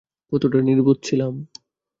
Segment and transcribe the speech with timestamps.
[0.31, 1.33] কতটা নির্বোধ ছিলাম!